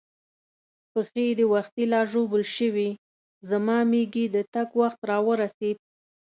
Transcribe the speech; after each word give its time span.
پښې 0.91 1.27
دې 1.37 1.45
وختي 1.53 1.83
لا 1.93 2.01
ژوبل 2.11 2.43
شوې، 2.55 2.89
زما 3.49 3.77
مېږي 3.91 4.25
د 4.35 4.37
تګ 4.53 4.69
وخت 4.81 4.99
را 5.09 5.17
ورسېد. 5.27 5.77